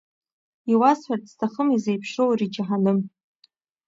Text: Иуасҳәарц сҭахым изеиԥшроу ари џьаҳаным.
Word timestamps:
Иуасҳәарц 0.71 1.25
сҭахым 1.31 1.67
изеиԥшроу 1.75 2.29
ари 2.33 2.51
џьаҳаным. 2.53 2.99